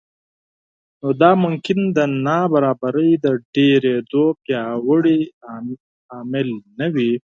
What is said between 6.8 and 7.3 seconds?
وي